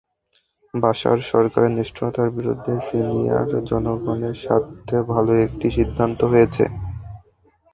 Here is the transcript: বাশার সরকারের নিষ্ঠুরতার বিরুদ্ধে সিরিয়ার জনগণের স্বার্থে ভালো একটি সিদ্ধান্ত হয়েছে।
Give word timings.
বাশার 0.73 1.19
সরকারের 1.31 1.71
নিষ্ঠুরতার 1.77 2.29
বিরুদ্ধে 2.37 2.73
সিরিয়ার 2.87 3.49
জনগণের 3.69 4.35
স্বার্থে 4.43 4.97
ভালো 5.11 5.31
একটি 5.45 5.67
সিদ্ধান্ত 5.77 6.19
হয়েছে। 6.31 6.63